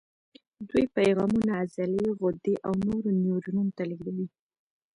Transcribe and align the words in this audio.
دوی 0.69 0.85
پیغامونه 0.95 1.51
عضلې، 1.61 2.05
غدې 2.19 2.55
او 2.67 2.73
نورو 2.87 3.09
نیورونونو 3.23 3.71
ته 3.77 3.83
لېږدوي. 3.89 4.27